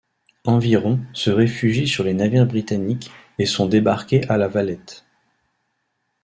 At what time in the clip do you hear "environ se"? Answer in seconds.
0.47-1.29